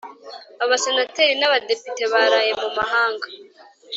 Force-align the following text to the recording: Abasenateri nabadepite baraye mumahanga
Abasenateri 0.63 1.33
nabadepite 1.37 2.03
baraye 2.13 2.51
mumahanga 2.61 3.27